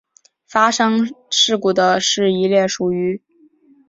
[0.47, 3.21] 发生事故的是一列属于。